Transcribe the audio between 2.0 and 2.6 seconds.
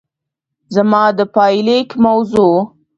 موضوع